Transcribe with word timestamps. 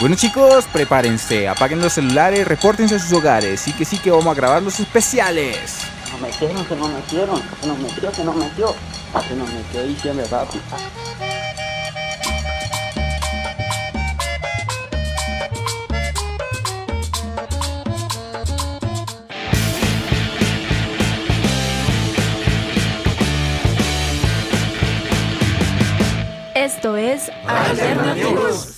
Bueno 0.00 0.14
chicos, 0.14 0.64
prepárense, 0.72 1.48
apaguen 1.48 1.80
los 1.80 1.94
celulares, 1.94 2.46
repórtense 2.46 2.94
a 2.94 2.98
sus 3.00 3.12
hogares 3.14 3.66
y 3.66 3.72
que 3.72 3.84
sí 3.84 3.98
que 3.98 4.12
vamos 4.12 4.28
a 4.28 4.34
grabar 4.34 4.62
los 4.62 4.78
especiales. 4.78 5.80
Se 6.04 6.12
nos 6.12 6.20
metieron, 6.20 6.68
se 6.68 6.76
nos 6.76 6.88
metieron, 6.88 7.42
se 7.60 7.66
nos 7.66 7.78
metió, 7.78 8.14
se 8.14 8.24
nos 8.24 8.36
metió. 8.36 8.74
Se 9.28 9.34
nos 9.34 9.52
metió 9.52 9.82
diciembre, 9.82 10.24
papi. 10.26 10.60
Esto 26.54 26.96
es 26.96 27.32
Alternativos. 27.48 28.77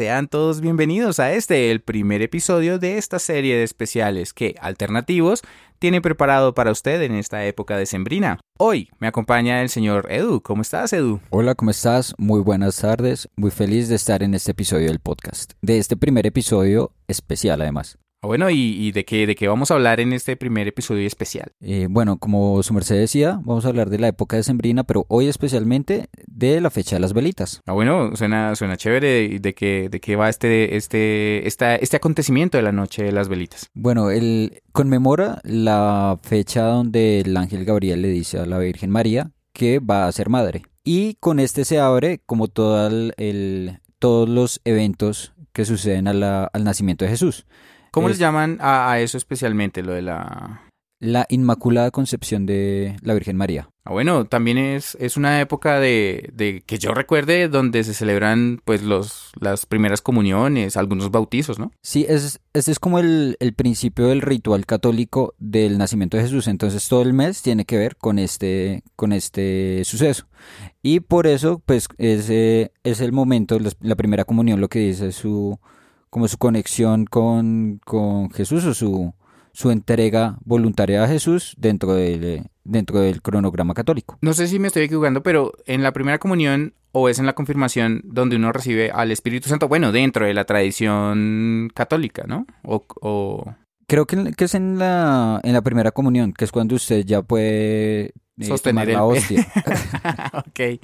Sean 0.00 0.28
todos 0.28 0.62
bienvenidos 0.62 1.20
a 1.20 1.34
este, 1.34 1.70
el 1.70 1.82
primer 1.82 2.22
episodio 2.22 2.78
de 2.78 2.96
esta 2.96 3.18
serie 3.18 3.54
de 3.58 3.64
especiales 3.64 4.32
que 4.32 4.54
Alternativos 4.62 5.42
tiene 5.78 6.00
preparado 6.00 6.54
para 6.54 6.70
usted 6.70 7.02
en 7.02 7.12
esta 7.12 7.44
época 7.44 7.76
decembrina. 7.76 8.40
Hoy 8.58 8.88
me 8.98 9.08
acompaña 9.08 9.60
el 9.60 9.68
señor 9.68 10.10
Edu. 10.10 10.40
¿Cómo 10.40 10.62
estás, 10.62 10.94
Edu? 10.94 11.20
Hola, 11.28 11.54
¿cómo 11.54 11.70
estás? 11.70 12.14
Muy 12.16 12.40
buenas 12.40 12.80
tardes. 12.80 13.28
Muy 13.36 13.50
feliz 13.50 13.90
de 13.90 13.96
estar 13.96 14.22
en 14.22 14.32
este 14.32 14.52
episodio 14.52 14.86
del 14.86 15.00
podcast. 15.00 15.52
De 15.60 15.76
este 15.76 15.98
primer 15.98 16.26
episodio 16.26 16.92
especial, 17.06 17.60
además. 17.60 17.98
Ah, 18.22 18.26
Bueno, 18.26 18.50
¿y, 18.50 18.56
y 18.56 18.92
de, 18.92 19.04
qué, 19.06 19.26
de 19.26 19.34
qué 19.34 19.48
vamos 19.48 19.70
a 19.70 19.74
hablar 19.74 19.98
en 19.98 20.12
este 20.12 20.36
primer 20.36 20.68
episodio 20.68 21.06
especial? 21.06 21.52
Eh, 21.60 21.86
bueno, 21.88 22.18
como 22.18 22.62
su 22.62 22.74
merced 22.74 22.96
decía, 22.98 23.40
vamos 23.44 23.64
a 23.64 23.68
hablar 23.68 23.88
de 23.88 23.98
la 23.98 24.08
época 24.08 24.36
decembrina, 24.36 24.84
pero 24.84 25.06
hoy 25.08 25.26
especialmente 25.28 26.08
de 26.26 26.60
la 26.60 26.68
fecha 26.70 26.96
de 26.96 27.00
las 27.00 27.14
velitas. 27.14 27.62
Ah, 27.66 27.72
bueno, 27.72 28.14
suena, 28.16 28.54
suena 28.56 28.76
chévere 28.76 29.38
de, 29.40 29.54
qué, 29.54 29.88
de 29.90 30.00
qué 30.00 30.16
va 30.16 30.28
este, 30.28 30.76
este, 30.76 31.46
esta, 31.48 31.76
este 31.76 31.96
acontecimiento 31.96 32.58
de 32.58 32.62
la 32.62 32.72
noche 32.72 33.02
de 33.04 33.12
las 33.12 33.28
velitas. 33.28 33.70
Bueno, 33.72 34.10
él 34.10 34.60
conmemora 34.72 35.40
la 35.42 36.18
fecha 36.22 36.64
donde 36.64 37.20
el 37.20 37.34
ángel 37.38 37.64
Gabriel 37.64 38.02
le 38.02 38.08
dice 38.08 38.38
a 38.38 38.44
la 38.46 38.58
Virgen 38.58 38.90
María 38.90 39.30
que 39.54 39.78
va 39.78 40.06
a 40.06 40.12
ser 40.12 40.28
madre. 40.28 40.62
Y 40.84 41.14
con 41.20 41.40
este 41.40 41.64
se 41.64 41.78
abre 41.78 42.20
como 42.26 42.48
todo 42.48 42.86
el- 42.86 43.14
el- 43.16 43.78
todos 43.98 44.28
los 44.28 44.60
eventos 44.64 45.32
que 45.52 45.64
suceden 45.64 46.06
a 46.06 46.12
la- 46.12 46.44
al 46.44 46.64
nacimiento 46.64 47.04
de 47.06 47.10
Jesús. 47.10 47.46
¿Cómo 47.90 48.08
Es- 48.08 48.12
les 48.12 48.18
llaman 48.18 48.58
a, 48.60 48.90
a 48.92 49.00
eso 49.00 49.16
especialmente, 49.18 49.82
lo 49.82 49.92
de 49.92 50.02
la... 50.02 50.62
La 51.02 51.24
Inmaculada 51.30 51.90
Concepción 51.90 52.44
de 52.44 52.94
la 53.00 53.14
Virgen 53.14 53.34
María. 53.34 53.70
Ah, 53.86 53.92
bueno, 53.92 54.26
también 54.26 54.58
es, 54.58 54.98
es 55.00 55.16
una 55.16 55.40
época 55.40 55.80
de, 55.80 56.28
de 56.34 56.62
que 56.66 56.76
yo 56.78 56.92
recuerde 56.92 57.48
donde 57.48 57.84
se 57.84 57.94
celebran 57.94 58.60
pues 58.66 58.82
los, 58.82 59.32
las 59.40 59.64
primeras 59.64 60.02
comuniones, 60.02 60.76
algunos 60.76 61.10
bautizos, 61.10 61.58
¿no? 61.58 61.72
Sí, 61.82 62.04
es, 62.06 62.40
este 62.52 62.70
es 62.70 62.78
como 62.78 62.98
el, 62.98 63.38
el 63.40 63.54
principio 63.54 64.08
del 64.08 64.20
ritual 64.20 64.66
católico 64.66 65.32
del 65.38 65.78
nacimiento 65.78 66.18
de 66.18 66.24
Jesús. 66.24 66.46
Entonces 66.48 66.86
todo 66.86 67.00
el 67.00 67.14
mes 67.14 67.40
tiene 67.40 67.64
que 67.64 67.78
ver 67.78 67.96
con 67.96 68.18
este, 68.18 68.82
con 68.94 69.14
este 69.14 69.82
suceso. 69.86 70.26
Y 70.82 71.00
por 71.00 71.26
eso, 71.26 71.62
pues, 71.64 71.88
es, 71.96 72.28
eh, 72.28 72.72
es 72.84 73.00
el 73.00 73.12
momento, 73.12 73.58
la, 73.58 73.70
la 73.80 73.96
primera 73.96 74.26
comunión, 74.26 74.60
lo 74.60 74.68
que 74.68 74.80
dice 74.80 75.12
su, 75.12 75.58
como 76.10 76.28
su 76.28 76.36
conexión 76.38 77.06
con, 77.06 77.80
con 77.84 78.30
Jesús 78.30 78.64
o 78.66 78.74
su, 78.74 79.14
su 79.52 79.70
entrega 79.70 80.38
voluntaria 80.44 81.02
a 81.02 81.08
Jesús 81.08 81.54
dentro 81.56 81.94
del, 81.94 82.24
eh, 82.24 82.44
dentro 82.64 83.00
del 83.00 83.22
cronograma 83.22 83.74
católico. 83.74 84.18
No 84.20 84.32
sé 84.32 84.48
si 84.48 84.58
me 84.58 84.68
estoy 84.68 84.82
equivocando, 84.84 85.22
pero 85.22 85.52
en 85.66 85.82
la 85.82 85.92
primera 85.92 86.18
comunión 86.18 86.74
o 86.92 87.08
es 87.08 87.18
en 87.18 87.26
la 87.26 87.34
confirmación 87.34 88.02
donde 88.04 88.36
uno 88.36 88.52
recibe 88.52 88.90
al 88.90 89.12
Espíritu 89.12 89.48
Santo, 89.48 89.68
bueno, 89.68 89.92
dentro 89.92 90.26
de 90.26 90.34
la 90.34 90.44
tradición 90.44 91.70
católica, 91.72 92.24
¿no? 92.26 92.46
O, 92.64 92.84
o 93.00 93.54
Creo 93.90 94.06
que, 94.06 94.32
que 94.36 94.44
es 94.44 94.54
en 94.54 94.78
la, 94.78 95.40
en 95.42 95.52
la 95.52 95.62
primera 95.62 95.90
comunión, 95.90 96.32
que 96.32 96.44
es 96.44 96.52
cuando 96.52 96.76
usted 96.76 97.04
ya 97.04 97.22
puede 97.22 98.12
sostener 98.40 98.88
el... 98.88 98.96
la 98.96 99.04
hostia. 99.04 99.46
ok. 100.34 100.80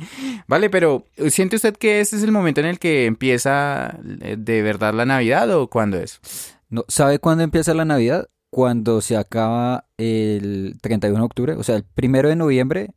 Vale, 0.46 0.70
pero 0.70 1.04
¿siente 1.28 1.56
usted 1.56 1.76
que 1.76 2.00
este 2.00 2.16
es 2.16 2.22
el 2.22 2.32
momento 2.32 2.60
en 2.60 2.66
el 2.66 2.78
que 2.78 3.06
empieza 3.06 3.98
eh, 4.20 4.36
de 4.38 4.62
verdad 4.62 4.94
la 4.94 5.06
Navidad 5.06 5.50
o 5.50 5.68
cuándo 5.68 5.98
es? 5.98 6.20
No, 6.68 6.84
¿Sabe 6.88 7.18
cuándo 7.18 7.44
empieza 7.44 7.74
la 7.74 7.84
Navidad? 7.84 8.28
Cuando 8.50 9.00
se 9.00 9.16
acaba 9.16 9.86
el 9.96 10.76
31 10.80 11.18
de 11.18 11.24
octubre, 11.24 11.52
o 11.54 11.62
sea, 11.62 11.76
el 11.76 11.84
primero 11.84 12.28
de 12.28 12.36
noviembre 12.36 12.90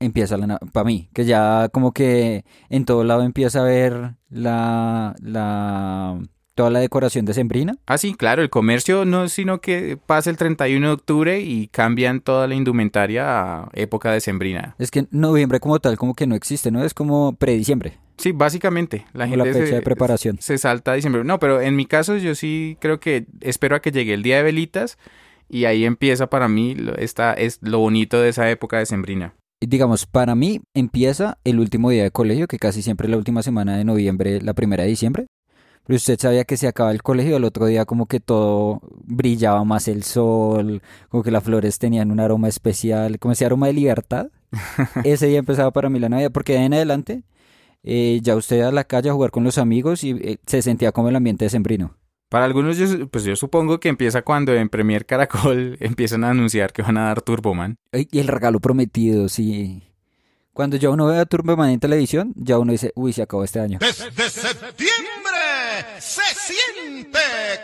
empieza 0.00 0.36
la 0.36 0.46
Navidad. 0.46 0.70
Para 0.72 0.84
mí, 0.84 1.08
que 1.14 1.24
ya 1.24 1.68
como 1.70 1.92
que 1.92 2.44
en 2.68 2.84
todo 2.84 3.04
lado 3.04 3.22
empieza 3.22 3.60
a 3.60 3.64
ver 3.64 4.14
la, 4.30 5.14
la, 5.20 6.18
toda 6.54 6.70
la 6.70 6.78
decoración 6.80 7.24
decembrina. 7.24 7.76
Ah, 7.86 7.98
sí, 7.98 8.14
claro, 8.14 8.42
el 8.42 8.50
comercio 8.50 9.04
no 9.04 9.24
es 9.24 9.32
sino 9.32 9.60
que 9.60 9.96
pasa 10.06 10.30
el 10.30 10.36
31 10.36 10.86
de 10.88 10.92
octubre 10.94 11.40
y 11.40 11.66
cambian 11.68 12.20
toda 12.20 12.46
la 12.46 12.54
indumentaria 12.54 13.24
a 13.62 13.68
época 13.74 14.12
decembrina. 14.12 14.74
Es 14.78 14.90
que 14.90 15.06
noviembre 15.10 15.60
como 15.60 15.78
tal 15.80 15.96
como 15.96 16.14
que 16.14 16.26
no 16.26 16.34
existe, 16.34 16.70
¿no? 16.70 16.84
Es 16.84 16.94
como 16.94 17.34
prediciembre, 17.36 17.98
Sí, 18.16 18.30
básicamente, 18.30 19.04
la 19.12 19.24
como 19.24 19.36
la 19.38 19.44
gente 19.44 19.58
fecha 19.58 19.68
se, 19.70 19.74
de 19.76 19.82
preparación. 19.82 20.36
se 20.40 20.56
salta 20.58 20.92
a 20.92 20.94
diciembre. 20.94 21.24
No, 21.24 21.40
pero 21.40 21.60
en 21.60 21.74
mi 21.74 21.84
caso 21.86 22.16
yo 22.16 22.34
sí 22.36 22.76
creo 22.80 23.00
que 23.00 23.26
espero 23.40 23.74
a 23.74 23.80
que 23.82 23.90
llegue 23.90 24.14
el 24.14 24.22
día 24.22 24.36
de 24.36 24.44
velitas 24.44 24.98
y 25.48 25.64
ahí 25.64 25.84
empieza 25.84 26.28
para 26.30 26.46
mí 26.48 26.76
lo- 26.76 26.94
esta, 26.96 27.32
es 27.34 27.58
lo 27.62 27.80
bonito 27.80 28.20
de 28.20 28.28
esa 28.28 28.48
época 28.50 28.78
decembrina. 28.78 29.34
Y 29.60 29.66
digamos, 29.66 30.06
para 30.06 30.34
mí 30.36 30.60
empieza 30.74 31.38
el 31.44 31.58
último 31.58 31.90
día 31.90 32.04
de 32.04 32.10
colegio, 32.12 32.46
que 32.46 32.58
casi 32.58 32.82
siempre 32.82 33.06
es 33.06 33.10
la 33.10 33.16
última 33.16 33.42
semana 33.42 33.76
de 33.76 33.84
noviembre, 33.84 34.40
la 34.42 34.54
primera 34.54 34.84
de 34.84 34.90
diciembre. 34.90 35.26
Pero 35.86 35.96
usted 35.96 36.18
sabía 36.18 36.44
que 36.44 36.56
se 36.56 36.66
acaba 36.66 36.90
el 36.92 37.02
colegio, 37.02 37.36
al 37.36 37.44
otro 37.44 37.66
día 37.66 37.84
como 37.84 38.06
que 38.06 38.20
todo 38.20 38.80
brillaba 39.04 39.64
más 39.64 39.86
el 39.88 40.02
sol, 40.02 40.82
como 41.10 41.22
que 41.22 41.30
las 41.30 41.44
flores 41.44 41.78
tenían 41.78 42.10
un 42.10 42.20
aroma 42.20 42.48
especial, 42.48 43.18
como 43.18 43.32
ese 43.32 43.44
aroma 43.44 43.66
de 43.66 43.74
libertad. 43.74 44.28
Ese 45.04 45.26
día 45.26 45.40
empezaba 45.40 45.72
para 45.72 45.88
mí 45.88 45.98
la 45.98 46.08
Navidad, 46.08 46.30
porque 46.30 46.52
de 46.52 46.60
ahí 46.60 46.64
en 46.66 46.74
adelante 46.74 47.22
eh, 47.82 48.20
ya 48.22 48.36
usted 48.36 48.62
a 48.62 48.72
la 48.72 48.84
calle 48.84 49.10
a 49.10 49.12
jugar 49.12 49.30
con 49.30 49.44
los 49.44 49.58
amigos 49.58 50.04
y 50.04 50.12
eh, 50.12 50.38
se 50.46 50.62
sentía 50.62 50.92
como 50.92 51.08
el 51.08 51.16
ambiente 51.16 51.44
decembrino. 51.44 51.96
Para 52.30 52.46
algunos, 52.46 52.78
yo, 52.78 53.06
pues 53.08 53.24
yo 53.24 53.36
supongo 53.36 53.78
que 53.78 53.88
empieza 53.88 54.22
cuando 54.22 54.54
en 54.54 54.68
Premier 54.68 55.06
Caracol 55.06 55.76
empiezan 55.80 56.24
a 56.24 56.30
anunciar 56.30 56.72
que 56.72 56.82
van 56.82 56.96
a 56.96 57.04
dar 57.04 57.20
Turboman. 57.20 57.76
Y 57.92 58.18
el 58.18 58.28
regalo 58.28 58.58
prometido, 58.60 59.28
sí. 59.28 59.82
Cuando 60.54 60.76
ya 60.76 60.88
uno 60.90 61.06
ve 61.06 61.18
a 61.18 61.26
Turboman 61.26 61.70
en 61.70 61.80
televisión, 61.80 62.32
ya 62.36 62.58
uno 62.58 62.70
dice, 62.72 62.92
uy, 62.94 63.12
se 63.12 63.22
acabó 63.22 63.42
este 63.44 63.58
año. 63.60 63.78
Desde 63.80 64.30
septiembre 64.30 65.40
se 65.98 66.22
siente 66.34 67.18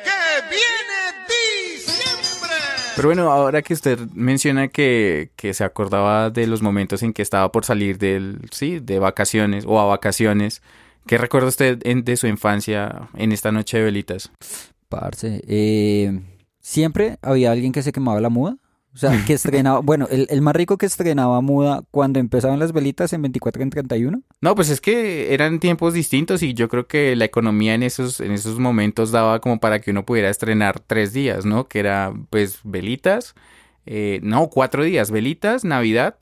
que 0.04 0.48
viene 0.50 1.24
diciembre. 1.28 2.54
Pero 2.96 3.08
bueno, 3.08 3.30
ahora 3.30 3.62
que 3.62 3.74
usted 3.74 3.98
menciona 4.12 4.68
que, 4.68 5.30
que 5.36 5.54
se 5.54 5.62
acordaba 5.64 6.30
de 6.30 6.46
los 6.48 6.62
momentos 6.62 7.02
en 7.04 7.12
que 7.12 7.22
estaba 7.22 7.52
por 7.52 7.64
salir 7.64 7.96
del, 7.98 8.40
sí, 8.50 8.80
de 8.80 8.98
vacaciones 8.98 9.64
o 9.66 9.78
a 9.78 9.84
vacaciones, 9.84 10.60
¿qué 11.06 11.16
recuerda 11.16 11.48
usted 11.48 11.78
en- 11.84 12.04
de 12.04 12.16
su 12.16 12.26
infancia 12.26 13.08
en 13.14 13.30
esta 13.32 13.52
noche 13.52 13.78
de 13.78 13.84
velitas? 13.84 14.30
Parce, 14.88 15.42
eh, 15.46 16.20
siempre 16.60 17.18
había 17.22 17.52
alguien 17.52 17.70
que 17.70 17.82
se 17.84 17.92
quemaba 17.92 18.20
la 18.20 18.30
muda. 18.30 18.56
O 18.92 18.98
sea, 18.98 19.24
que 19.24 19.32
estrenaba, 19.34 19.80
bueno, 19.80 20.06
el, 20.10 20.26
el 20.30 20.42
más 20.42 20.54
rico 20.54 20.78
que 20.78 20.86
estrenaba 20.86 21.40
muda 21.40 21.82
cuando 21.90 22.18
empezaban 22.18 22.58
las 22.58 22.72
velitas 22.72 23.12
en 23.12 23.22
24 23.22 23.62
en 23.62 23.70
31. 23.70 24.22
No, 24.40 24.54
pues 24.54 24.70
es 24.70 24.80
que 24.80 25.32
eran 25.32 25.60
tiempos 25.60 25.94
distintos 25.94 26.42
y 26.42 26.54
yo 26.54 26.68
creo 26.68 26.86
que 26.86 27.14
la 27.16 27.24
economía 27.24 27.74
en 27.74 27.82
esos, 27.82 28.20
en 28.20 28.32
esos 28.32 28.58
momentos 28.58 29.10
daba 29.12 29.40
como 29.40 29.60
para 29.60 29.80
que 29.80 29.90
uno 29.90 30.04
pudiera 30.04 30.30
estrenar 30.30 30.80
tres 30.80 31.12
días, 31.12 31.44
¿no? 31.46 31.68
Que 31.68 31.78
era 31.80 32.12
pues 32.30 32.60
velitas, 32.64 33.34
eh, 33.86 34.20
no, 34.22 34.48
cuatro 34.48 34.82
días, 34.82 35.10
velitas, 35.10 35.64
Navidad, 35.64 36.16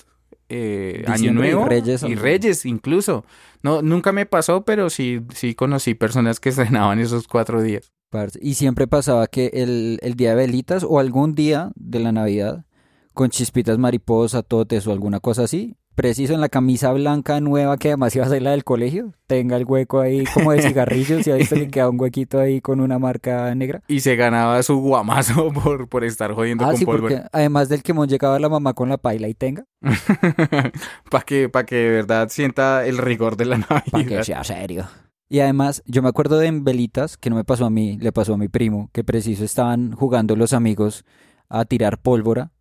eh, 0.49 1.05
Año 1.07 1.15
Diciembre 1.15 1.49
y 1.49 1.53
Nuevo 1.53 1.69
Reyes. 1.69 2.03
y 2.03 2.15
Reyes 2.15 2.67
incluso. 2.67 3.25
No, 3.63 3.83
nunca 3.83 4.13
me 4.13 4.27
pasó, 4.27 4.65
pero 4.65 4.89
sí, 4.91 5.21
sí 5.35 5.55
conocí 5.55 5.95
personas 5.95 6.41
que 6.41 6.49
estrenaban 6.51 6.99
esos 6.99 7.27
cuatro 7.29 7.63
días. 7.63 7.93
Parce, 8.11 8.39
Y 8.43 8.55
siempre 8.55 8.87
pasaba 8.87 9.27
que 9.27 9.51
el, 9.55 9.99
el 10.03 10.15
día 10.15 10.31
de 10.31 10.37
velitas 10.37 10.85
o 10.89 10.99
algún 10.99 11.35
día 11.35 11.71
de 11.75 11.99
la 12.01 12.13
Navidad, 12.13 12.65
con 13.13 13.31
chispitas 13.31 13.79
mariposa, 13.79 14.43
totes 14.43 14.87
o 14.87 14.93
alguna 14.93 15.21
cosa 15.21 15.43
así, 15.45 15.77
preciso 15.95 16.33
en 16.33 16.41
la 16.41 16.49
camisa 16.49 16.93
blanca 16.93 17.41
nueva 17.41 17.77
que 17.77 17.89
además 17.89 18.15
iba 18.15 18.25
a 18.25 18.29
ser 18.29 18.41
la 18.43 18.53
del 18.53 18.63
colegio, 18.63 19.13
tenga 19.27 19.57
el 19.57 19.65
hueco 19.65 19.99
ahí 20.01 20.25
como 20.33 20.53
de 20.53 20.63
cigarrillos 20.63 21.27
y 21.27 21.33
ha 21.33 21.35
visto 21.35 21.57
que 21.57 21.69
queda 21.69 21.91
un 21.91 22.01
huequito 22.01 22.39
ahí 22.39 22.61
con 22.61 22.81
una 22.81 23.01
marca 23.01 23.53
negra. 23.57 23.83
Y 23.89 23.99
se 24.01 24.15
ganaba 24.15 24.63
su 24.63 24.77
guamazo 24.81 25.53
por, 25.53 25.89
por 25.89 26.05
estar 26.05 26.33
jodiendo 26.35 26.65
Ah, 26.65 26.69
con 26.69 26.77
sí, 26.77 26.85
porque 26.87 27.23
además 27.33 27.69
del 27.69 27.83
quemón 27.83 28.09
llegaba 28.09 28.39
la 28.39 28.49
mamá 28.49 28.75
con 28.75 28.89
la 28.89 28.97
paila 28.97 29.27
y 29.29 29.35
tenga, 29.35 29.65
para 31.11 31.25
que, 31.25 31.49
pa' 31.49 31.67
que 31.67 31.75
de 31.77 31.91
verdad 31.91 32.29
sienta 32.31 32.87
el 32.87 32.99
rigor 32.99 33.37
de 33.37 33.45
la 33.47 33.59
para 33.59 33.83
que 33.83 33.91
Navidad. 33.91 34.23
sea 34.23 34.45
serio. 34.45 34.87
Y 35.29 35.41
además, 35.41 35.83
yo 35.87 36.03
me 36.03 36.09
acuerdo 36.09 36.39
de 36.39 36.47
en 36.47 36.65
velitas, 36.65 37.17
que 37.19 37.29
no 37.29 37.37
me 37.37 37.45
pasó 37.45 37.67
a 37.67 37.71
mí, 37.71 37.99
le 37.99 38.13
pasó 38.13 38.35
a 38.35 38.39
mi 38.39 38.49
primo, 38.49 38.91
que 38.93 39.05
preciso 39.05 39.45
estaban 39.45 39.93
jugando 39.93 40.37
los 40.37 40.53
amigos 40.55 41.05
a 41.49 41.65
tirar 41.65 41.99
pólvora 41.99 42.53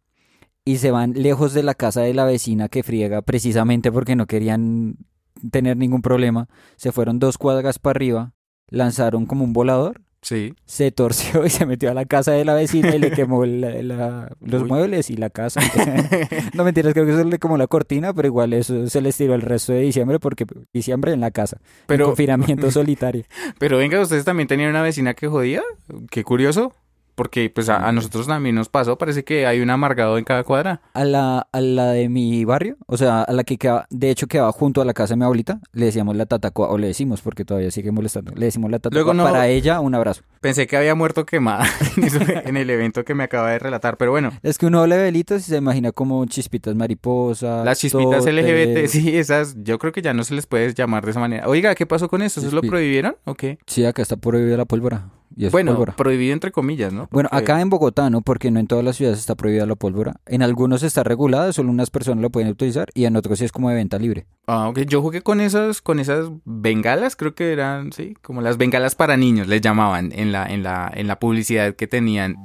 y 0.65 0.77
se 0.77 0.91
van 0.91 1.13
lejos 1.13 1.53
de 1.53 1.63
la 1.63 1.75
casa 1.75 2.01
de 2.01 2.13
la 2.13 2.25
vecina 2.25 2.67
que 2.67 2.83
friega 2.83 3.21
precisamente 3.21 3.89
porque 3.89 4.17
no 4.17 4.25
querían 4.25 4.97
tener 5.49 5.77
ningún 5.77 6.01
problema. 6.01 6.49
Se 6.75 6.91
fueron 6.91 7.19
dos 7.19 7.37
cuadras 7.37 7.79
para 7.79 7.91
arriba, 7.91 8.33
lanzaron 8.67 9.25
como 9.25 9.45
un 9.45 9.53
volador, 9.53 10.01
Sí. 10.21 10.53
se 10.65 10.91
torció 10.91 11.45
y 11.45 11.49
se 11.49 11.65
metió 11.65 11.91
a 11.91 11.93
la 11.93 12.05
casa 12.05 12.31
de 12.31 12.43
la 12.43 12.53
vecina 12.55 12.95
y 12.95 12.99
le 12.99 13.11
quemó 13.11 13.45
la- 13.45 13.81
la- 13.81 14.31
los 14.41 14.63
Uy. 14.63 14.67
muebles 14.67 15.09
y 15.09 15.15
la 15.15 15.29
casa. 15.29 15.61
no 16.53 16.63
mentiras, 16.63 16.93
creo 16.93 17.05
que 17.05 17.13
eso 17.13 17.23
le 17.23 17.39
quemó 17.39 17.55
la 17.57 17.67
cortina, 17.67 18.13
pero 18.13 18.27
igual 18.27 18.53
eso 18.53 18.87
se 18.89 18.99
les 19.01 19.15
tiró 19.15 19.35
el 19.35 19.41
resto 19.41 19.73
de 19.73 19.81
diciembre 19.81 20.19
porque 20.19 20.45
diciembre 20.73 21.13
en 21.13 21.21
la 21.21 21.31
casa. 21.31 21.57
en 21.61 21.67
Pero, 21.87 22.05
confinamiento 22.07 22.69
solitario. 22.71 23.23
pero 23.59 23.77
venga, 23.77 24.01
¿ustedes 24.01 24.25
también 24.25 24.47
tenían 24.47 24.71
una 24.71 24.81
vecina 24.81 25.13
que 25.13 25.27
jodía? 25.27 25.61
Qué 26.11 26.23
curioso. 26.23 26.73
Porque 27.17 27.49
pues 27.49 27.67
a, 27.67 27.87
a 27.87 27.91
nosotros 27.91 28.27
también 28.27 28.53
nos 28.53 28.69
pasó. 28.69 28.95
Parece 28.99 29.23
que 29.23 29.47
hay 29.47 29.59
un 29.59 29.71
amargado 29.71 30.19
en 30.19 30.23
cada 30.23 30.43
cuadra. 30.43 30.81
A 30.93 31.03
la, 31.03 31.47
a 31.51 31.61
la 31.61 31.87
de 31.91 32.09
mi 32.09 32.45
barrio, 32.45 32.77
o 32.85 32.95
sea, 32.95 33.23
a 33.23 33.33
la 33.33 33.43
que 33.43 33.57
quedaba, 33.57 33.87
de 33.89 34.11
hecho 34.11 34.27
quedaba 34.27 34.51
junto 34.51 34.81
a 34.81 34.85
la 34.85 34.93
casa 34.93 35.13
de 35.15 35.17
mi 35.17 35.23
abuelita, 35.23 35.59
le 35.73 35.85
decíamos 35.87 36.15
la 36.15 36.27
tatacoa, 36.27 36.69
o 36.69 36.77
le 36.77 36.85
decimos 36.87 37.21
porque 37.23 37.43
todavía 37.43 37.71
sigue 37.71 37.91
molestando, 37.91 38.33
le 38.35 38.45
decimos 38.45 38.69
la 38.69 38.77
tatacoa. 38.77 38.93
Luego 39.03 39.13
no- 39.15 39.23
Para 39.23 39.47
ella, 39.47 39.79
un 39.79 39.95
abrazo. 39.95 40.21
Pensé 40.41 40.67
que 40.67 40.77
había 40.77 40.93
muerto 40.93 41.25
quemada 41.25 41.65
en 42.45 42.55
el 42.55 42.69
evento 42.69 43.03
que 43.03 43.15
me 43.15 43.23
acaba 43.23 43.49
de 43.49 43.57
relatar. 43.59 43.97
Pero 43.97 44.11
bueno, 44.11 44.31
Es 44.43 44.59
que 44.59 44.67
uno 44.67 44.81
habla 44.81 44.97
de 44.97 45.03
velitas 45.03 45.41
y 45.41 45.49
se 45.49 45.57
imagina 45.57 45.91
como 45.91 46.23
chispitas 46.27 46.75
mariposas. 46.75 47.65
las 47.65 47.79
chispitas 47.79 48.23
totes. 48.25 48.33
LGBT, 48.33 48.87
sí, 48.89 49.17
esas 49.17 49.55
yo 49.63 49.79
creo 49.79 49.91
que 49.91 50.01
ya 50.03 50.13
no 50.13 50.23
se 50.23 50.35
les 50.35 50.45
puede 50.45 50.73
llamar 50.73 51.03
de 51.03 51.11
esa 51.11 51.19
manera. 51.19 51.47
Oiga, 51.47 51.73
¿qué 51.75 51.85
pasó 51.87 52.07
con 52.09 52.21
eso? 52.21 52.39
¿Eso 52.39 52.51
lo 52.51 52.61
prohibieron 52.61 53.15
o 53.25 53.33
qué? 53.33 53.57
Sí, 53.65 53.83
acá 53.85 54.01
está 54.03 54.15
prohibida 54.17 54.57
la 54.57 54.65
pólvora. 54.65 55.09
Y 55.37 55.45
es 55.45 55.51
Bueno, 55.51 55.71
pólvora. 55.73 55.95
prohibido 55.95 56.33
entre 56.33 56.51
comillas, 56.51 56.91
¿no? 56.91 57.07
Bueno, 57.11 57.29
acá 57.31 57.61
en 57.61 57.69
Bogotá, 57.69 58.09
¿no? 58.09 58.21
Porque 58.21 58.49
no 58.49 58.59
en 58.59 58.65
todas 58.65 58.83
las 58.83 58.95
ciudades 58.97 59.19
está 59.19 59.35
prohibida 59.35 59.65
la 59.67 59.75
pólvora. 59.75 60.15
En 60.25 60.41
algunos 60.41 60.81
está 60.81 61.03
regulada, 61.03 61.53
solo 61.53 61.69
unas 61.69 61.91
personas 61.91 62.21
lo 62.23 62.31
pueden 62.31 62.49
utilizar 62.49 62.89
y 62.95 63.05
en 63.05 63.15
otros 63.15 63.37
sí 63.39 63.45
es 63.45 63.51
como 63.51 63.69
de 63.69 63.75
venta 63.75 63.99
libre. 63.99 64.25
Ah, 64.47 64.67
ok. 64.67 64.79
Yo 64.87 65.01
jugué 65.01 65.21
con 65.21 65.39
esas, 65.39 65.81
con 65.81 65.99
esas 65.99 66.29
bengalas, 66.43 67.15
creo 67.15 67.35
que 67.35 67.53
eran, 67.53 67.91
sí, 67.93 68.15
como 68.23 68.41
las 68.41 68.57
bengalas 68.57 68.95
para 68.95 69.15
niños, 69.15 69.47
les 69.47 69.61
llamaban 69.61 70.11
en 70.11 70.31
la, 70.31 70.45
en 70.47 70.63
la, 70.63 70.91
en 70.93 71.05
la 71.07 71.19
publicidad 71.19 71.75
que 71.75 71.85
tenían. 71.85 72.35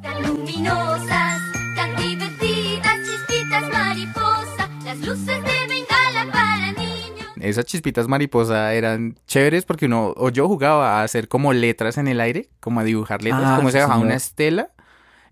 Esas 7.43 7.65
chispitas 7.67 8.09
mariposa 8.09 8.73
eran 8.75 9.19
chéveres 9.27 9.65
porque 9.65 9.87
uno, 9.87 10.15
o 10.17 10.31
yo 10.31 10.47
jugaba 10.49 11.01
a 11.01 11.03
hacer 11.03 11.29
como 11.29 11.53
letras 11.53 11.99
en 11.99 12.09
el 12.09 12.21
aire, 12.21 12.49
como 12.61 12.81
a 12.81 12.85
dibujar 12.85 13.23
letras, 13.23 13.43
Ah, 13.45 13.57
como 13.57 13.71
se 13.71 13.79
sí, 13.79 13.83
bajaba 13.83 14.01
una 14.01 14.15
estela. 14.15 14.71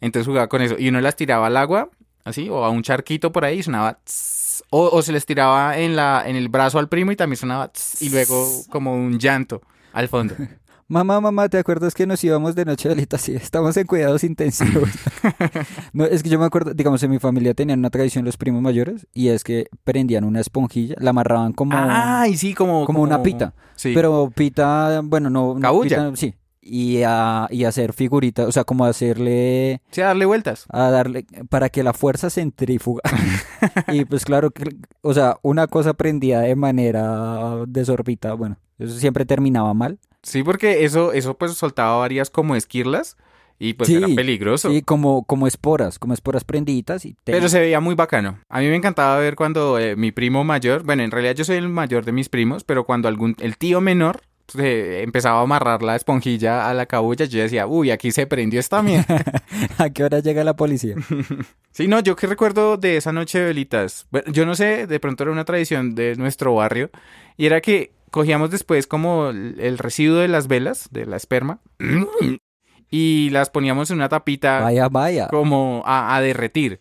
Entonces 0.00 0.26
jugaba 0.26 0.48
con 0.48 0.60
eso. 0.62 0.76
Y 0.78 0.88
uno 0.88 1.00
las 1.00 1.14
tiraba 1.16 1.46
al 1.46 1.56
agua, 1.56 1.88
así, 2.24 2.48
o 2.48 2.64
a 2.64 2.70
un 2.70 2.82
charquito 2.82 3.32
por 3.32 3.44
ahí 3.44 3.58
y 3.58 3.62
sonaba 3.62 3.98
tss, 4.04 4.64
o, 4.70 4.88
o 4.88 5.02
se 5.02 5.12
les 5.12 5.24
tiraba 5.26 5.78
en 5.78 5.94
la, 5.96 6.24
en 6.26 6.36
el 6.36 6.48
brazo 6.48 6.78
al 6.78 6.88
primo 6.88 7.12
y 7.12 7.16
también 7.16 7.36
sonaba 7.36 7.68
tss, 7.72 8.02
y 8.02 8.10
luego 8.10 8.48
como 8.70 8.94
un 8.94 9.18
llanto 9.18 9.62
al 9.92 10.08
fondo. 10.08 10.34
Mamá, 10.90 11.20
mamá, 11.20 11.48
¿te 11.48 11.56
acuerdas 11.56 11.94
que 11.94 12.04
nos 12.04 12.24
íbamos 12.24 12.56
de 12.56 12.64
noche 12.64 12.88
velita? 12.88 13.16
Sí, 13.16 13.32
estamos 13.32 13.76
en 13.76 13.86
cuidados 13.86 14.24
intensivos. 14.24 14.90
no, 15.92 16.04
es 16.04 16.20
que 16.24 16.28
yo 16.28 16.36
me 16.36 16.46
acuerdo, 16.46 16.74
digamos, 16.74 17.00
en 17.04 17.12
mi 17.12 17.20
familia 17.20 17.54
tenían 17.54 17.78
una 17.78 17.90
tradición 17.90 18.24
los 18.24 18.36
primos 18.36 18.60
mayores 18.60 19.06
y 19.14 19.28
es 19.28 19.44
que 19.44 19.68
prendían 19.84 20.24
una 20.24 20.40
esponjilla, 20.40 20.96
la 20.98 21.10
amarraban 21.10 21.52
como, 21.52 21.74
Ay, 21.76 22.36
sí, 22.36 22.54
como, 22.54 22.86
como 22.86 23.02
una 23.02 23.22
pita. 23.22 23.54
Sí. 23.76 23.92
Pero 23.94 24.32
pita, 24.34 25.00
bueno, 25.04 25.30
no. 25.30 25.54
no 25.54 25.60
Cabulla. 25.60 26.06
pita, 26.10 26.16
sí. 26.16 26.34
Y, 26.60 27.02
a, 27.06 27.46
y 27.52 27.64
hacer 27.66 27.92
figuritas, 27.92 28.48
o 28.48 28.50
sea, 28.52 28.64
como 28.64 28.84
hacerle, 28.84 29.82
Sí, 29.92 30.00
a 30.00 30.06
darle 30.08 30.26
vueltas. 30.26 30.66
a 30.70 30.90
darle, 30.90 31.24
para 31.48 31.68
que 31.68 31.84
la 31.84 31.92
fuerza 31.92 32.30
centrífuga. 32.30 33.02
y 33.92 34.04
pues 34.06 34.24
claro, 34.24 34.50
que, 34.50 34.64
o 35.02 35.14
sea, 35.14 35.36
una 35.42 35.68
cosa 35.68 35.94
prendida 35.94 36.40
de 36.40 36.56
manera 36.56 37.58
desorbitada, 37.68 38.34
bueno, 38.34 38.56
eso 38.80 38.98
siempre 38.98 39.24
terminaba 39.24 39.72
mal. 39.72 40.00
Sí, 40.22 40.42
porque 40.42 40.84
eso, 40.84 41.12
eso 41.12 41.34
pues 41.34 41.54
soltaba 41.54 41.96
varias 41.98 42.30
como 42.30 42.54
esquirlas 42.56 43.16
y 43.58 43.74
pues 43.74 43.88
Sí, 43.88 43.96
era 43.96 44.06
peligroso. 44.08 44.70
Sí, 44.70 44.82
como, 44.82 45.24
como 45.24 45.46
esporas, 45.46 45.98
como 45.98 46.14
esporas 46.14 46.44
prendiditas. 46.44 47.04
Y 47.04 47.14
te- 47.24 47.32
Pero 47.32 47.48
se 47.48 47.60
veía 47.60 47.80
muy 47.80 47.94
bacano. 47.94 48.38
A 48.48 48.60
mí 48.60 48.68
me 48.68 48.76
encantaba 48.76 49.18
ver 49.18 49.36
cuando 49.36 49.78
eh, 49.78 49.96
mi 49.96 50.12
primo 50.12 50.44
mayor, 50.44 50.82
bueno, 50.82 51.02
en 51.02 51.10
realidad 51.10 51.34
yo 51.34 51.44
soy 51.44 51.56
el 51.56 51.68
mayor 51.68 52.04
de 52.04 52.12
mis 52.12 52.28
primos, 52.28 52.64
pero 52.64 52.84
cuando 52.84 53.08
algún, 53.08 53.36
el 53.40 53.56
tío 53.58 53.80
menor 53.80 54.22
empezaba 54.54 55.38
a 55.38 55.42
amarrar 55.42 55.82
la 55.82 55.94
esponjilla 55.96 56.68
a 56.68 56.74
la 56.74 56.86
cabulla, 56.86 57.24
yo 57.24 57.40
decía, 57.40 57.66
uy, 57.66 57.90
aquí 57.90 58.10
se 58.10 58.26
prendió 58.26 58.58
esta 58.60 58.82
mierda. 58.82 59.22
¿A 59.78 59.90
qué 59.90 60.02
hora 60.04 60.18
llega 60.20 60.42
la 60.42 60.56
policía? 60.56 60.96
sí, 61.70 61.86
no, 61.86 62.00
yo 62.00 62.16
que 62.16 62.26
recuerdo 62.26 62.76
de 62.76 62.96
esa 62.96 63.12
noche 63.12 63.38
de 63.38 63.44
velitas. 63.46 64.06
Bueno, 64.10 64.32
yo 64.32 64.46
no 64.46 64.54
sé, 64.54 64.86
de 64.86 65.00
pronto 65.00 65.22
era 65.22 65.32
una 65.32 65.44
tradición 65.44 65.94
de 65.94 66.16
nuestro 66.16 66.54
barrio, 66.54 66.90
y 67.36 67.46
era 67.46 67.60
que 67.60 67.92
cogíamos 68.10 68.50
después 68.50 68.86
como 68.86 69.28
el 69.30 69.78
residuo 69.78 70.18
de 70.18 70.28
las 70.28 70.48
velas, 70.48 70.88
de 70.90 71.06
la 71.06 71.16
esperma, 71.16 71.60
y 72.90 73.30
las 73.30 73.50
poníamos 73.50 73.90
en 73.90 73.96
una 73.96 74.08
tapita 74.08 74.60
Vaya, 74.60 74.88
vaya. 74.88 75.28
como 75.28 75.82
a, 75.86 76.16
a 76.16 76.20
derretir. 76.20 76.80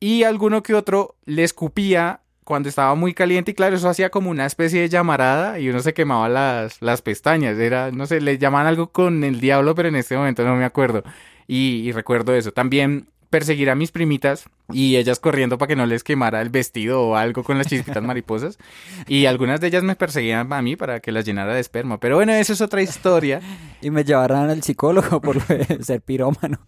Y 0.00 0.22
alguno 0.22 0.62
que 0.62 0.74
otro 0.74 1.16
le 1.24 1.42
escupía 1.44 2.20
cuando 2.44 2.68
estaba 2.68 2.94
muy 2.94 3.12
caliente 3.12 3.50
y 3.50 3.54
claro, 3.54 3.76
eso 3.76 3.88
hacía 3.88 4.10
como 4.10 4.30
una 4.30 4.46
especie 4.46 4.80
de 4.80 4.88
llamarada 4.88 5.58
y 5.58 5.68
uno 5.68 5.80
se 5.80 5.92
quemaba 5.92 6.28
las, 6.28 6.80
las 6.80 7.02
pestañas. 7.02 7.58
Era, 7.58 7.90
no 7.90 8.06
sé, 8.06 8.20
le 8.20 8.38
llamaban 8.38 8.66
algo 8.66 8.90
con 8.90 9.22
el 9.24 9.40
diablo, 9.40 9.74
pero 9.74 9.88
en 9.88 9.96
este 9.96 10.16
momento 10.16 10.44
no 10.44 10.56
me 10.56 10.64
acuerdo. 10.64 11.02
Y, 11.46 11.82
y 11.86 11.92
recuerdo 11.92 12.34
eso. 12.34 12.52
También 12.52 13.08
perseguir 13.30 13.70
a 13.70 13.74
mis 13.74 13.92
primitas 13.92 14.48
y 14.72 14.96
ellas 14.96 15.20
corriendo 15.20 15.58
para 15.58 15.68
que 15.68 15.76
no 15.76 15.86
les 15.86 16.04
quemara 16.04 16.40
el 16.40 16.50
vestido 16.50 17.02
o 17.02 17.16
algo 17.16 17.44
con 17.44 17.58
las 17.58 17.66
chispitas 17.66 18.02
mariposas. 18.02 18.58
Y 19.06 19.26
algunas 19.26 19.60
de 19.60 19.68
ellas 19.68 19.82
me 19.82 19.96
perseguían 19.96 20.52
a 20.52 20.62
mí 20.62 20.76
para 20.76 21.00
que 21.00 21.12
las 21.12 21.24
llenara 21.24 21.54
de 21.54 21.60
esperma. 21.60 22.00
Pero 22.00 22.16
bueno, 22.16 22.32
eso 22.32 22.52
es 22.52 22.60
otra 22.60 22.82
historia. 22.82 23.40
Y 23.80 23.90
me 23.90 24.02
llevarán 24.02 24.50
al 24.50 24.60
psicólogo 24.64 25.20
por 25.20 25.40
ser 25.84 26.00
pirómano. 26.00 26.58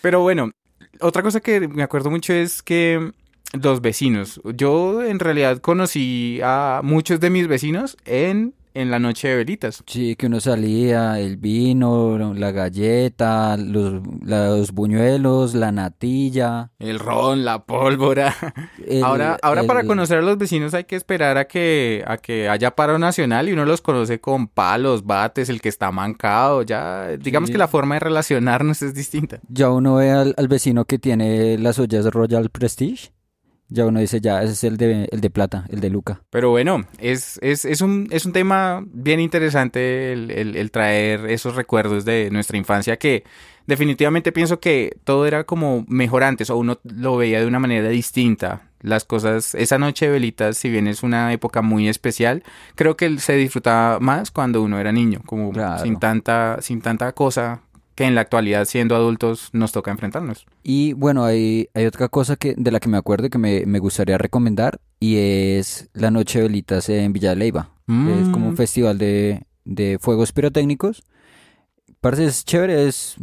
Pero 0.00 0.20
bueno, 0.20 0.50
otra 1.00 1.22
cosa 1.22 1.40
que 1.40 1.68
me 1.68 1.82
acuerdo 1.82 2.10
mucho 2.10 2.32
es 2.32 2.62
que 2.62 3.12
los 3.52 3.80
vecinos. 3.82 4.40
Yo 4.54 5.02
en 5.02 5.18
realidad 5.18 5.58
conocí 5.58 6.40
a 6.42 6.80
muchos 6.82 7.20
de 7.20 7.28
mis 7.28 7.48
vecinos 7.48 7.96
en, 8.04 8.54
en 8.74 8.90
la 8.90 8.98
noche 8.98 9.28
de 9.28 9.36
velitas. 9.36 9.82
Sí, 9.86 10.16
que 10.16 10.26
uno 10.26 10.40
salía, 10.40 11.18
el 11.20 11.36
vino, 11.36 12.34
la 12.34 12.50
galleta, 12.52 13.56
los, 13.56 14.00
los 14.22 14.72
buñuelos, 14.72 15.54
la 15.54 15.72
natilla. 15.72 16.70
El 16.78 16.98
ron, 16.98 17.44
la 17.44 17.64
pólvora. 17.64 18.34
el- 18.86 19.02
ahora, 19.04 19.38
ahora 19.42 19.64
para 19.64 19.84
conocer 19.84 20.18
a 20.18 20.22
los 20.22 20.38
vecinos 20.38 20.74
hay 20.74 20.84
que 20.84 20.96
esperar 20.96 21.38
a 21.38 21.46
que, 21.46 22.02
a 22.06 22.16
que 22.18 22.48
haya 22.48 22.72
paro 22.72 22.98
nacional 22.98 23.48
y 23.48 23.52
uno 23.52 23.64
los 23.64 23.80
conoce 23.80 24.20
con 24.20 24.46
palos, 24.48 25.04
bates, 25.04 25.48
el 25.48 25.60
que 25.60 25.68
está 25.68 25.90
mancado. 25.92 26.62
Ya, 26.62 27.08
digamos 27.18 27.48
Sí. 27.48 27.52
que 27.52 27.58
la 27.58 27.68
forma 27.68 27.96
de 27.96 28.00
relacionarnos 28.00 28.82
es 28.82 28.94
distinta. 28.94 29.40
Ya 29.48 29.70
uno 29.70 29.96
ve 29.96 30.10
al, 30.10 30.34
al 30.36 30.48
vecino 30.48 30.84
que 30.84 30.98
tiene 30.98 31.58
las 31.58 31.78
ollas 31.78 32.06
Royal 32.06 32.50
Prestige. 32.50 33.12
Ya 33.74 33.86
uno 33.86 34.00
dice, 34.00 34.20
ya, 34.20 34.42
ese 34.42 34.52
es 34.52 34.64
el 34.64 34.76
de, 34.76 35.08
el 35.10 35.20
de 35.20 35.30
plata, 35.30 35.64
el 35.70 35.80
de 35.80 35.88
Luca. 35.88 36.20
Pero 36.30 36.50
bueno, 36.50 36.84
es, 36.98 37.38
es, 37.42 37.64
es, 37.64 37.80
un, 37.80 38.06
es 38.10 38.26
un 38.26 38.32
tema 38.32 38.84
bien 38.92 39.18
interesante 39.20 40.12
el, 40.12 40.30
el- 40.30 40.56
el 40.56 40.70
traer 40.70 41.26
esos 41.30 41.56
recuerdos 41.56 42.04
de 42.04 42.28
nuestra 42.30 42.58
infancia 42.58 42.98
que 42.98 43.24
definitivamente 43.66 44.32
pienso 44.32 44.60
que 44.60 44.96
todo 45.04 45.26
era 45.26 45.44
como 45.44 45.84
mejor 45.88 46.24
antes 46.24 46.50
o 46.50 46.56
uno 46.56 46.78
lo 46.84 47.16
veía 47.16 47.40
de 47.40 47.46
una 47.46 47.58
manera 47.60 47.88
distinta. 47.88 48.68
Las 48.80 49.04
cosas, 49.04 49.54
esa 49.54 49.78
noche 49.78 50.06
de 50.06 50.12
velitas, 50.12 50.56
si 50.56 50.68
bien 50.68 50.88
es 50.88 51.04
una 51.04 51.32
época 51.32 51.62
muy 51.62 51.88
especial, 51.88 52.42
creo 52.74 52.96
que 52.96 53.16
se 53.20 53.34
disfrutaba 53.36 54.00
más 54.00 54.32
cuando 54.32 54.60
uno 54.60 54.78
era 54.80 54.90
niño, 54.90 55.22
como 55.24 55.52
Claro. 55.52 55.82
sin 55.84 55.98
tanta, 56.00 56.58
sin 56.60 56.80
tanta 56.82 57.12
cosa 57.12 57.62
que 57.94 58.04
en 58.04 58.14
la 58.14 58.20
actualidad 58.22 58.64
siendo 58.64 58.94
adultos 58.96 59.50
nos 59.52 59.72
toca 59.72 59.90
enfrentarnos. 59.90 60.46
Y 60.62 60.92
bueno, 60.94 61.24
hay, 61.24 61.68
hay 61.74 61.86
otra 61.86 62.08
cosa 62.08 62.36
que, 62.36 62.54
de 62.56 62.70
la 62.70 62.80
que 62.80 62.88
me 62.88 62.96
acuerdo 62.96 63.26
y 63.26 63.30
que 63.30 63.38
me, 63.38 63.64
me 63.66 63.78
gustaría 63.78 64.18
recomendar 64.18 64.80
y 65.00 65.16
es 65.16 65.88
la 65.92 66.10
Noche 66.10 66.38
de 66.40 66.48
Velitas 66.48 66.88
en 66.88 67.12
Villa 67.12 67.30
de 67.30 67.36
Leyva. 67.36 67.70
que 67.86 68.20
Es 68.22 68.28
como 68.28 68.46
un 68.48 68.54
Mm. 68.54 68.56
festival 68.56 68.98
de, 68.98 69.44
de 69.64 69.98
fuegos 70.00 70.32
pirotécnicos. 70.32 71.02
Parece 72.00 72.24
es 72.26 72.44
chévere, 72.44 72.88
es, 72.88 73.16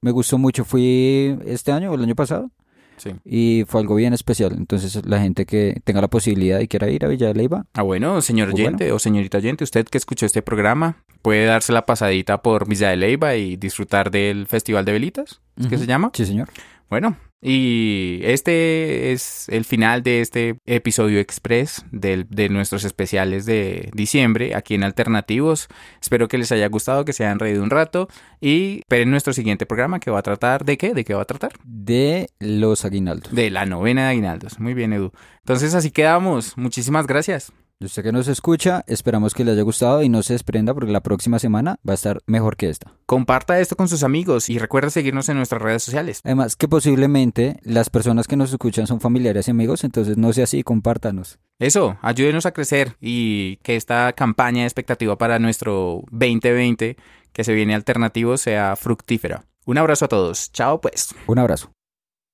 me 0.00 0.10
gustó 0.10 0.38
mucho. 0.38 0.64
Fui 0.64 1.36
este 1.46 1.72
año 1.72 1.90
o 1.90 1.94
el 1.94 2.02
año 2.02 2.14
pasado 2.14 2.50
Sí. 2.96 3.10
y 3.24 3.64
fue 3.66 3.80
algo 3.80 3.94
bien 3.94 4.12
especial. 4.12 4.54
Entonces, 4.56 5.04
la 5.06 5.20
gente 5.20 5.46
que 5.46 5.80
tenga 5.84 6.00
la 6.00 6.08
posibilidad 6.08 6.60
y 6.60 6.68
quiera 6.68 6.88
ir 6.90 7.04
a 7.04 7.08
Villa 7.08 7.28
de 7.28 7.34
Leyva, 7.34 7.66
Ah, 7.74 7.82
bueno, 7.82 8.20
señor 8.22 8.50
Muy 8.52 8.60
oyente 8.62 8.92
o 8.92 8.98
señorita 8.98 9.38
oyente, 9.38 9.64
usted 9.64 9.86
que 9.86 9.98
escuchó 9.98 10.26
este 10.26 10.42
programa 10.42 10.96
puede 11.22 11.46
darse 11.46 11.72
la 11.72 11.86
pasadita 11.86 12.42
por 12.42 12.68
Villa 12.68 12.90
de 12.90 12.96
Leyva 12.96 13.34
y 13.36 13.56
disfrutar 13.56 14.10
del 14.10 14.46
Festival 14.46 14.84
de 14.84 14.92
Velitas, 14.92 15.40
¿es 15.58 15.66
que 15.68 15.78
se 15.78 15.86
llama? 15.86 16.10
sí, 16.14 16.26
señor. 16.26 16.48
Bueno, 16.90 17.16
y 17.40 18.20
este 18.22 19.12
es 19.12 19.48
el 19.48 19.64
final 19.64 20.02
de 20.02 20.20
este 20.20 20.56
episodio 20.64 21.18
express 21.18 21.84
del- 21.90 22.26
de 22.28 22.48
nuestros 22.48 22.84
especiales 22.84 23.46
de 23.46 23.90
diciembre 23.94 24.54
aquí 24.54 24.74
en 24.74 24.84
Alternativos. 24.84 25.68
Espero 26.00 26.28
que 26.28 26.38
les 26.38 26.52
haya 26.52 26.68
gustado, 26.68 27.04
que 27.04 27.12
se 27.12 27.24
hayan 27.24 27.38
reído 27.38 27.62
un 27.62 27.70
rato 27.70 28.08
y 28.40 28.78
esperen 28.80 29.10
nuestro 29.10 29.32
siguiente 29.32 29.66
programa 29.66 29.98
que 29.98 30.10
va 30.10 30.20
a 30.20 30.22
tratar 30.22 30.64
de 30.64 30.78
qué, 30.78 30.94
de 30.94 31.04
qué 31.04 31.14
va 31.14 31.22
a 31.22 31.26
tratar. 31.26 31.52
De 31.64 32.28
los 32.38 32.84
aguinaldos. 32.84 33.34
De 33.34 33.50
la 33.50 33.66
novena 33.66 34.04
de 34.04 34.08
aguinaldos. 34.10 34.60
Muy 34.60 34.74
bien, 34.74 34.92
Edu. 34.92 35.10
Entonces 35.40 35.74
así 35.74 35.90
quedamos. 35.90 36.56
Muchísimas 36.56 37.06
gracias. 37.06 37.52
Usted 37.84 38.02
que 38.02 38.12
nos 38.12 38.28
escucha, 38.28 38.82
esperamos 38.86 39.34
que 39.34 39.44
le 39.44 39.52
haya 39.52 39.62
gustado 39.62 40.02
y 40.02 40.08
no 40.08 40.22
se 40.22 40.32
desprenda 40.32 40.72
porque 40.74 40.92
la 40.92 41.02
próxima 41.02 41.38
semana 41.38 41.78
va 41.86 41.92
a 41.92 41.94
estar 41.94 42.22
mejor 42.26 42.56
que 42.56 42.70
esta. 42.70 42.92
Comparta 43.06 43.60
esto 43.60 43.76
con 43.76 43.88
sus 43.88 44.02
amigos 44.02 44.48
y 44.48 44.58
recuerda 44.58 44.90
seguirnos 44.90 45.28
en 45.28 45.36
nuestras 45.36 45.60
redes 45.60 45.82
sociales. 45.82 46.20
Además 46.24 46.56
que 46.56 46.68
posiblemente 46.68 47.60
las 47.62 47.90
personas 47.90 48.26
que 48.26 48.36
nos 48.36 48.50
escuchan 48.50 48.86
son 48.86 49.00
familiares 49.00 49.48
y 49.48 49.50
amigos, 49.50 49.84
entonces 49.84 50.16
no 50.16 50.32
sea 50.32 50.44
así, 50.44 50.62
compártanos. 50.62 51.38
Eso, 51.58 51.98
ayúdenos 52.02 52.46
a 52.46 52.52
crecer 52.52 52.96
y 53.00 53.56
que 53.56 53.76
esta 53.76 54.12
campaña 54.14 54.60
de 54.60 54.66
expectativa 54.66 55.18
para 55.18 55.38
nuestro 55.38 56.02
2020 56.10 56.96
que 57.32 57.44
se 57.44 57.52
viene 57.52 57.74
alternativo 57.74 58.36
sea 58.38 58.76
fructífera. 58.76 59.44
Un 59.66 59.78
abrazo 59.78 60.06
a 60.06 60.08
todos. 60.08 60.52
Chao 60.52 60.80
pues. 60.80 61.14
Un 61.26 61.38
abrazo. 61.38 61.70